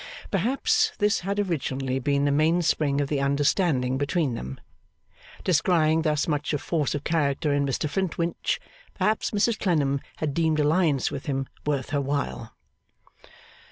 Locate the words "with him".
11.11-11.47